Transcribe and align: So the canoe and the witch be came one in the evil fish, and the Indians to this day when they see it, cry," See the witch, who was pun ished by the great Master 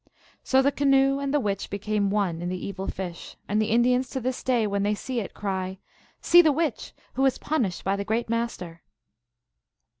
So 0.43 0.63
the 0.63 0.71
canoe 0.71 1.19
and 1.19 1.31
the 1.31 1.39
witch 1.39 1.69
be 1.69 1.77
came 1.77 2.09
one 2.09 2.41
in 2.41 2.49
the 2.49 2.57
evil 2.65 2.87
fish, 2.87 3.37
and 3.47 3.61
the 3.61 3.69
Indians 3.69 4.09
to 4.09 4.19
this 4.19 4.41
day 4.41 4.65
when 4.65 4.81
they 4.81 4.95
see 4.95 5.19
it, 5.19 5.35
cry," 5.35 5.77
See 6.29 6.41
the 6.41 6.51
witch, 6.51 6.93
who 7.13 7.21
was 7.21 7.37
pun 7.37 7.65
ished 7.65 7.83
by 7.83 7.95
the 7.95 8.03
great 8.03 8.27
Master 8.27 8.81